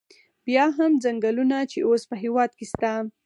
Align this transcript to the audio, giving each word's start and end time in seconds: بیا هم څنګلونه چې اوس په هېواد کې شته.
بیا 0.45 0.65
هم 0.77 0.91
څنګلونه 1.03 1.57
چې 1.71 1.79
اوس 1.87 2.01
په 2.09 2.15
هېواد 2.23 2.51
کې 2.57 2.65
شته. 2.71 2.91